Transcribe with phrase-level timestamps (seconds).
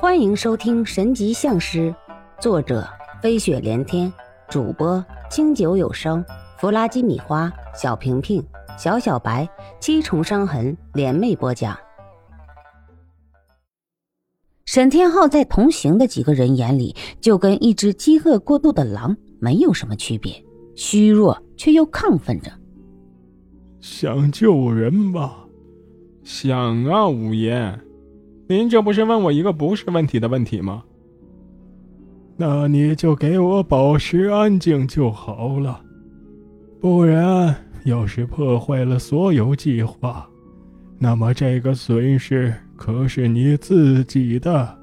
[0.00, 1.90] 欢迎收听《神级相师》，
[2.40, 2.88] 作者
[3.20, 4.10] 飞雪连天，
[4.48, 6.24] 主播清酒有声，
[6.56, 8.40] 弗拉基米花，小平平，
[8.78, 9.48] 小小白，
[9.80, 11.76] 七重伤痕联袂播讲。
[14.66, 20.32] 沈天浩在同行的几个人眼里，就跟一只饥饿过度的狼没有什么区别，
[20.76, 22.52] 虚弱却又亢奋着。
[23.80, 25.44] 想救人吧？
[26.22, 27.76] 想啊，五爷。
[28.50, 30.82] 您这不是问我一个不是问题的问题吗？
[32.38, 35.82] 那你就给我保持安静就好了，
[36.80, 37.54] 不然
[37.84, 40.26] 要是破坏了所有计划，
[40.98, 44.78] 那么这个损失可是你自己的。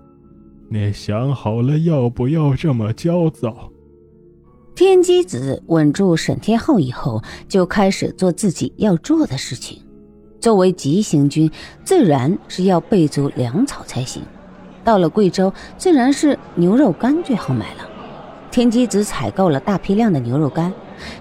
[0.69, 3.71] 你想好了要不要这么焦躁？
[4.75, 9.81] 天机子稳住沈天浩以后，就开始做自己要做的事情。
[10.45, 11.49] 作为急行军，
[11.83, 14.21] 自然是要备足粮草才行。
[14.83, 17.89] 到了贵州，自然是牛肉干最好买了。
[18.51, 20.71] 天机子采购了大批量的牛肉干，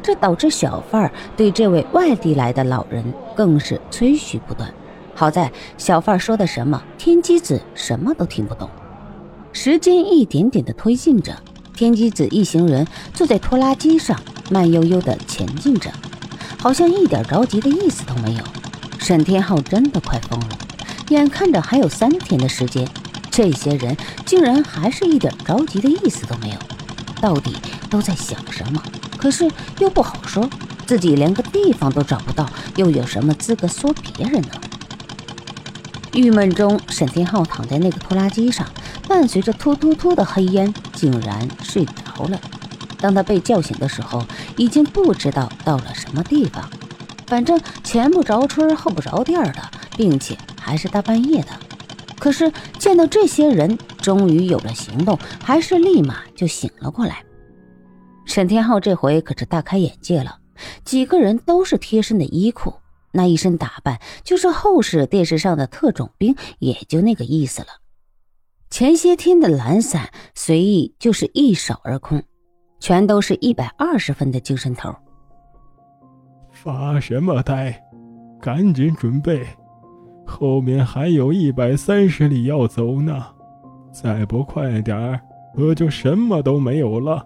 [0.03, 3.03] 这导致小贩儿对这位外地来的老人
[3.35, 4.71] 更是吹嘘不断。
[5.15, 8.69] 好在小贩说的什么，天机子什么都听不懂。
[9.55, 11.35] 时间一点点的推进着，
[11.75, 15.91] 天机子一行人坐在拖拉机上，慢悠悠的前进着，
[16.59, 18.45] 好像一点着急的意思都没有。
[19.05, 20.59] 沈天浩真的快疯了，
[21.11, 22.89] 眼看着还有三天的时间，
[23.31, 26.57] 这些人竟然还是一点着急的意思都没有，
[27.21, 27.55] 到底
[27.91, 28.83] 都在想什么？
[29.19, 29.47] 可是
[29.79, 30.49] 又不好说，
[30.87, 34.49] 自己连个地方都找不到，又有什么资格说别人呢？
[36.15, 38.67] 郁闷中，沈天浩躺在那个拖拉机上，
[39.07, 42.41] 伴随着突突突的黑烟，竟然睡着了。
[42.99, 44.25] 当他被叫醒的时候，
[44.57, 46.71] 已经不知道到了什么地方。
[47.27, 51.49] 反正前不着村后不着店的，并且还是大半夜的。
[52.19, 57.23] 可是见到这些人，终于有了行动，还是立马就醒了过来。
[58.25, 60.39] 沈天浩这回可是大开眼界了，
[60.85, 62.73] 几个人都是贴身的衣裤，
[63.13, 67.69] 那一身打扮就是后世电视上的特种兵，也就那个意思了。
[68.71, 72.23] 前些天的懒散随意就是一扫而空，
[72.81, 74.95] 全都是一百二十分的精神头。
[76.65, 77.79] 发什么呆？
[78.41, 79.45] 赶紧准备，
[80.25, 83.23] 后面还有一百三十里要走呢。
[83.93, 85.21] 再不快点儿，
[85.59, 87.23] 我就什么都没有了。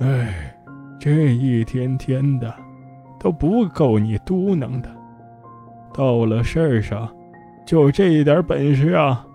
[0.00, 0.54] 哎，
[1.00, 2.54] 这一天天的，
[3.18, 4.90] 都不够你嘟囔的。
[5.94, 7.08] 到了事儿上，
[7.64, 9.26] 就这一点本事啊！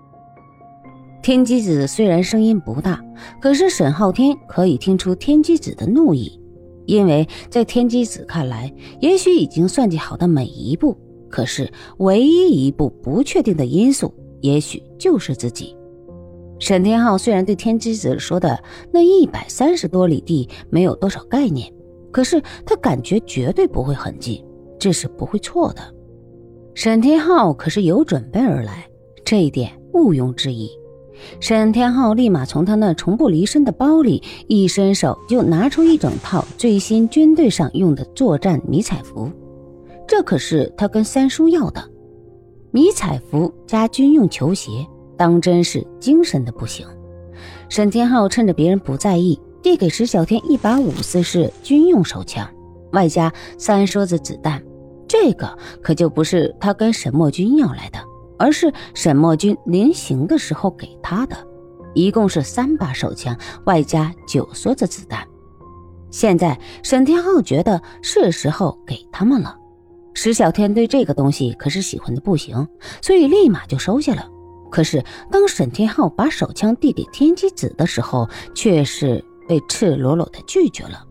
[1.24, 3.02] 天机子虽然声音不大，
[3.42, 6.40] 可是沈昊天可以听出天机子的怒意。
[6.86, 10.98] 因为在天机子看来，也许已经算计好的每一步，
[11.30, 15.76] 可是唯一一步不确定的因素，也许就是自己。
[16.60, 21.72] 沈天浩虽然对天机子说的那一百三十多里地没有多少概念，
[22.12, 24.44] 可是他感觉绝对不会很近，
[24.78, 25.82] 这是不会错的。
[26.74, 28.88] 沈天浩可是有准备而来，
[29.26, 30.70] 这一点毋庸置疑。
[31.40, 39.32] 沈天浩立马从他那从不离身的包里一伸手，就拿出一整套最新军队上用的作战迷彩服。
[40.08, 41.82] 这可是他跟三叔要的
[42.72, 44.72] 迷彩服加军用球鞋，
[45.18, 46.86] 当真是精神的不行。
[47.70, 52.50] 沈天浩趁着别人不在意，递给石小天一把五四式军用手枪，
[52.92, 54.62] 外加三梭子子弹。
[55.08, 58.00] 这个可就不是他跟沈墨君要来的。
[58.42, 61.38] 而是沈墨君临行的时候给他的，
[61.94, 65.24] 一共是三把手枪，外加九梭子子弹。
[66.10, 69.56] 现在沈天浩觉得是时候给他们了。
[70.16, 72.68] 石小天对这个东西可是喜欢的不行，
[73.00, 74.28] 所以立马就收下了。
[74.72, 81.06] 可是当沈天浩把手枪递给天机子的时候，却是被赤裸裸的拒绝了。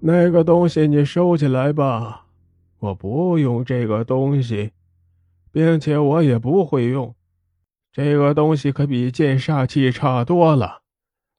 [0.00, 2.24] 那个东西你收起来吧，
[2.78, 4.70] 我不用这个东西。
[5.54, 7.14] 并且我也不会用，
[7.92, 10.80] 这个东西可比剑煞气差多了。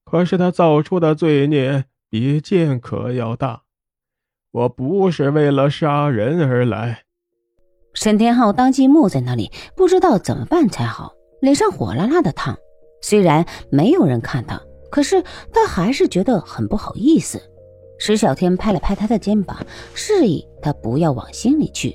[0.06, 3.64] 可是它造出的罪孽比剑可要大。
[4.52, 7.04] 我不是为了杀人而来。
[7.94, 11.12] 沈天浩当即木在那里，不知道怎么办才好，
[11.42, 12.58] 脸上火辣辣的烫。
[13.02, 17.42] 虽然没有人看他，可是他还是觉得很不好意思。
[18.00, 19.58] 石小天拍了拍他的肩膀，
[19.94, 21.94] 示意他不要往心里去。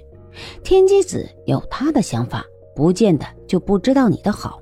[0.62, 2.44] 天机子有他的想法，
[2.74, 4.60] 不见得就不知道你的好。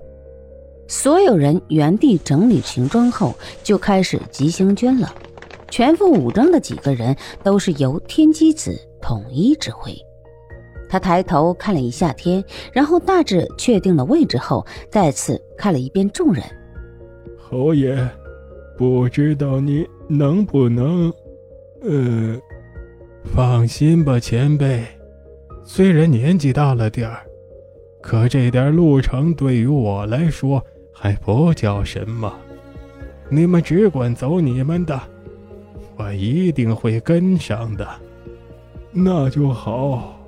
[0.87, 5.15] 所有人原地整理行装后，就开始急行军了。
[5.71, 9.95] 全副武装的几个人都是由天机子统一指挥。
[10.89, 12.43] 他抬头看了一下天，
[12.73, 16.43] 然后大致确定了位置后，再次看了一遍众人。
[17.37, 17.95] 侯爷，
[18.79, 21.13] 不知道你能不能……
[21.83, 22.41] 呃，
[23.25, 24.83] 放心吧，前辈。
[25.71, 27.21] 虽然年纪大了点儿，
[28.01, 32.35] 可这点路程对于我来说还不叫什么。
[33.29, 34.99] 你们只管走你们的，
[35.99, 37.87] 我一定会跟上的。
[38.91, 40.19] 那就好。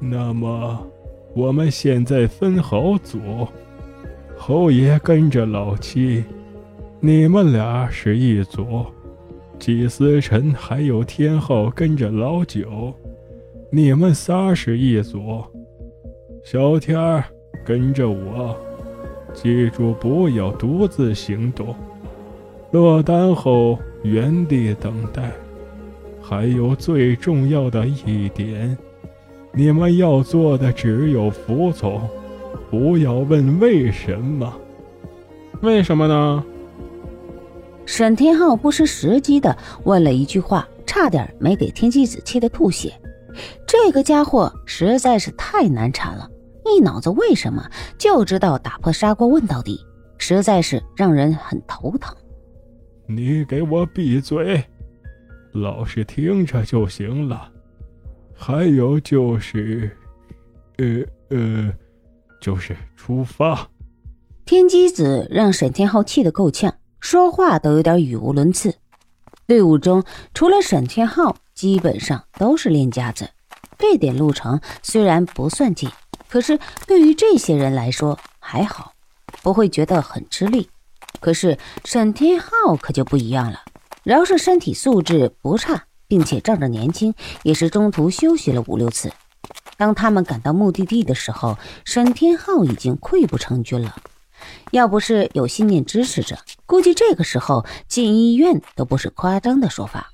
[0.00, 0.90] 那么，
[1.34, 3.46] 我们现在分好组，
[4.38, 6.24] 侯爷跟着老七，
[6.98, 8.86] 你们俩是一组；
[9.58, 12.92] 季思辰还有天昊跟着老九，
[13.74, 15.18] 你们仨是一组；
[16.44, 17.24] 小天儿
[17.64, 18.54] 跟着我，
[19.32, 21.74] 记住不要独自行动，
[22.72, 25.32] 落单后原地等待。
[26.20, 28.76] 还有最重要的一点。
[29.54, 32.06] 你们要做的只有服从，
[32.70, 34.52] 不要问为什么。
[35.62, 36.44] 为什么呢？
[37.86, 42.92] 沈天浩不失时机的问了一句话，差点没给天机子气得吐血。
[43.66, 46.30] 这个家伙实在是太难缠了，
[46.64, 47.68] 一脑子为什么
[47.98, 49.80] 就知道打破砂锅问到底，
[50.18, 52.14] 实在是让人很头疼。
[53.06, 54.64] 你给我闭嘴，
[55.52, 57.50] 老实听着就行了。
[58.34, 59.96] 还有就是，
[60.78, 61.72] 呃呃，
[62.40, 63.68] 就是出发。
[64.44, 68.74] 天机子让沈天浩气得够呛，说话都有点语无伦次。
[69.46, 70.02] 队伍中
[70.34, 73.30] 除了沈天浩，基本上都是练家子。
[73.78, 75.90] 这点路程虽然不算近，
[76.28, 78.92] 可是对于这些人来说还好，
[79.42, 80.70] 不会觉得很吃力。
[81.20, 83.60] 可是沈天浩可就不一样了，
[84.02, 85.84] 饶是身体素质不差。
[86.08, 89.10] 并且仗着年轻，也是中途休息了五六次。
[89.78, 91.56] 当他们赶到目的地的时候，
[91.86, 93.96] 沈天浩已经溃不成军了。
[94.72, 100.11] 要不是有信念支持着，估计这个时候进医院都不是夸张的说法。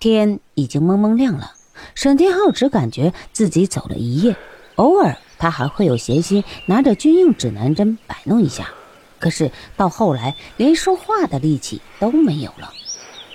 [0.00, 1.52] 天已经蒙蒙亮了，
[1.94, 4.34] 沈天浩只感觉自己走了一夜。
[4.76, 8.70] 偶尔他还会有闲心拿着军用指南针摆弄一下，
[9.18, 12.72] 可是到后来连说话的力气都没有了。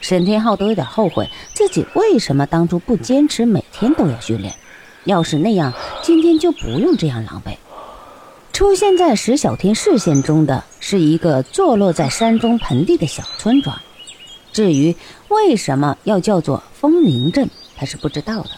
[0.01, 4.51] 沈天浩都有点后悔自己为什么当初不坚持每天都要训练。
[5.03, 5.71] 要是那样，
[6.01, 7.55] 今天就不用这样狼狈。
[8.53, 13.79] 出现在石小天视线中的是一个坐落在山中盆地的小村庄。
[14.55, 14.95] 至于
[15.27, 18.51] 为什么要叫做风铃镇，他是不知道的。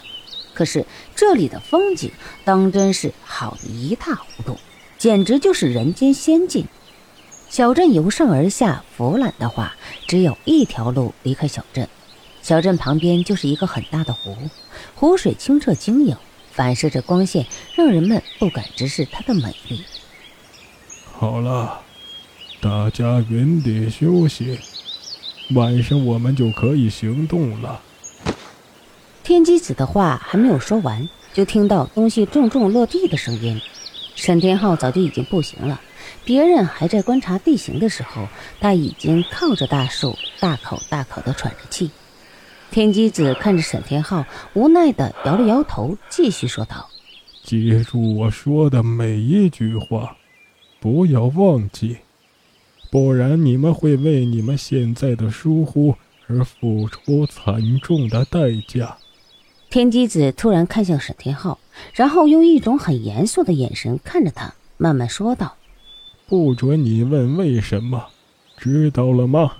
[0.54, 0.86] 可是
[1.16, 2.12] 这里的风景
[2.44, 4.56] 当真是好的一塌糊涂，
[4.96, 6.68] 简直就是人间仙境。
[7.48, 9.74] 小镇由上而下俯览的话，
[10.06, 11.88] 只有一条路离开小镇。
[12.42, 14.36] 小镇旁边就是一个很大的湖，
[14.94, 16.16] 湖水清澈晶莹，
[16.52, 17.44] 反射着光线，
[17.74, 19.84] 让人们不敢直视它的美丽。
[21.12, 21.80] 好了，
[22.60, 24.60] 大家原地休息，
[25.54, 27.80] 晚上我们就可以行动了。
[29.22, 33.60] 天机子的话还没有说完，就听到东西重重落地的声音。
[34.14, 35.80] 沈天浩早就已经不行了。
[36.24, 38.28] 别人还在观察地形的时候，
[38.60, 41.90] 他已经靠着大树，大口大口地喘着气。
[42.70, 46.88] 天机子看着沈天浩，无奈地摇了摇头，继续说道
[47.42, 50.16] ：“记住我说的每一句话，
[50.80, 51.96] 不要忘记，
[52.90, 55.94] 不然你们会为你们现在的疏忽
[56.26, 58.96] 而付出惨重的代价。”
[59.70, 61.58] 天机子突然看向沈天浩，
[61.92, 65.56] 然后用一种很严肃的眼神看着他，慢慢说道。
[66.26, 68.06] 不准你问为什么，
[68.56, 69.58] 知道了吗？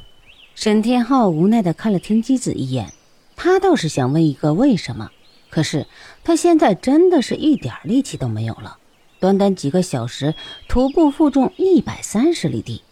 [0.54, 2.92] 沈天浩无奈的看了天机子一眼，
[3.37, 5.11] 他倒是想问一个为什么，
[5.50, 5.87] 可是
[6.25, 8.78] 他现在真的是一点力气都没有了。
[9.20, 10.35] 短短几个小时，
[10.68, 12.82] 徒步负重一百三十里地，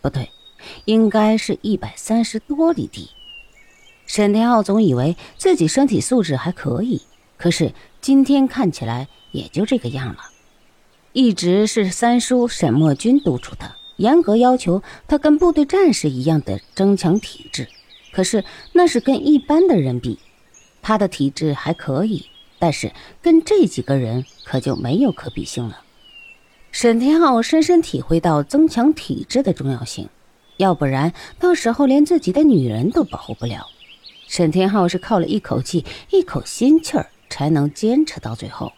[0.00, 0.30] 不对，
[0.84, 3.10] 应该是一百三十多里地。
[4.06, 7.02] 沈天浩总以为自己身体素质还可以，
[7.36, 10.18] 可是今天看起来也就这个样了。
[11.12, 17.68] 一直是三叔沈墨君督促他，严格要求他跟部队战士一样的增强体质。
[18.12, 20.18] 可是那是跟一般的人比，
[20.82, 22.26] 他的体质还可以，
[22.58, 22.92] 但是
[23.22, 25.82] 跟这几个人可就没有可比性了。
[26.72, 30.08] 沈天浩深深体会到增强体质的重要性，
[30.56, 33.66] 要不然到时候连自己的女人都保护不了。
[34.28, 38.72] 沈天浩是靠了一口气、一口心气儿才能坚持到最后。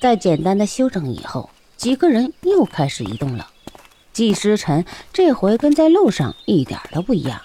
[0.00, 3.48] 在简单的休整以后，几个人又开始移动了。
[4.12, 7.40] 季时辰这回跟在路上一点都不一样，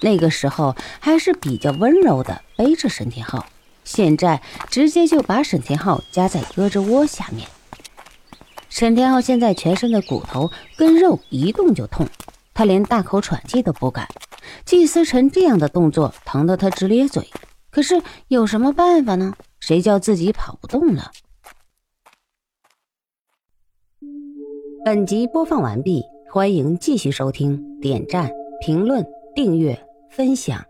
[0.00, 3.46] 那个时候还是比较温柔的背着沈天浩，
[3.84, 7.48] 现在直接就把沈天浩夹在胳肢窝下面。
[8.68, 12.06] 沈天浩现在全身的骨头跟肉一动就痛，
[12.54, 14.06] 他连大口喘气都不敢。
[14.64, 17.28] 季思辰这样的动作疼得他直咧嘴，
[17.70, 19.34] 可是有什么办法呢？
[19.58, 21.10] 谁叫自己跑不动了？
[24.84, 29.78] 本集播放完毕，欢迎继续收听，点赞、评论、订阅、
[30.10, 30.64] 分享。